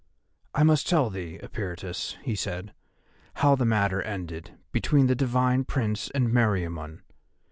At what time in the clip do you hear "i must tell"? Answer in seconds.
0.55-1.11